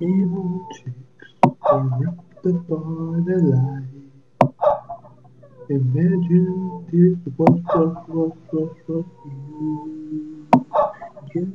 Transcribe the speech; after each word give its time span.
Evil 0.00 0.68
chicks 0.74 1.30
corrupted 1.66 2.68
by 2.68 2.76
the 3.26 3.38
light. 3.50 3.94
Imagine 5.70 6.86
this 6.92 7.18
was 7.38 7.60
was 7.74 7.96
was 8.08 8.32
was 8.52 8.76
was 8.86 9.06
you. 9.24 10.48
Just 11.32 11.54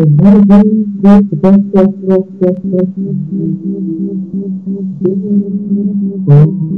it 0.00 0.08
here. 6.28 6.77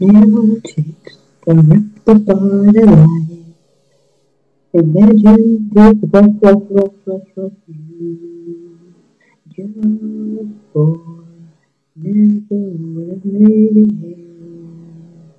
Evil 0.00 0.60
chicks 0.60 1.18
corrupted 1.42 2.24
by 2.24 2.34
the 2.34 2.84
light. 2.86 3.54
Imagine 4.72 5.68
this 5.72 5.94
was 6.12 6.30
was 6.40 6.92
was 7.08 7.24
was 7.34 7.52
you. 7.66 8.94
Just 9.48 9.74
for 10.72 11.18
never 11.96 12.62
would 12.94 13.08
have 13.10 13.24
made 13.24 13.76
it 13.76 13.92
here. 13.98 15.34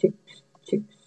Chicks, 0.00 0.42
chicks, 0.64 0.97